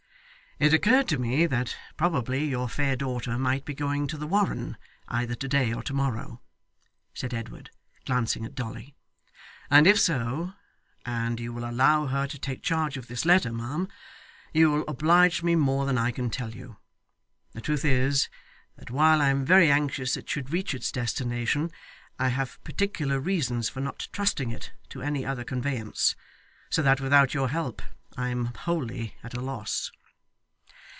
[0.63, 4.77] 'It occurred to me that probably your fair daughter might be going to the Warren,
[5.07, 6.39] either to day or to morrow,'
[7.15, 7.71] said Edward,
[8.05, 8.93] glancing at Dolly;
[9.71, 10.53] 'and if so,
[11.03, 13.87] and you will allow her to take charge of this letter, ma'am,
[14.53, 16.77] you will oblige me more than I can tell you.
[17.53, 18.29] The truth is,
[18.75, 21.71] that while I am very anxious it should reach its destination,
[22.19, 26.15] I have particular reasons for not trusting it to any other conveyance;
[26.69, 27.81] so that without your help,
[28.15, 29.89] I am wholly at a loss.